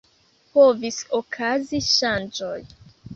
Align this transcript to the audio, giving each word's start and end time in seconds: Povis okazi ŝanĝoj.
Povis 0.53 0.95
okazi 1.17 1.83
ŝanĝoj. 1.89 2.57